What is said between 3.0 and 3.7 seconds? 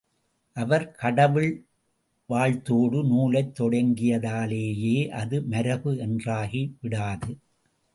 நூலைத்,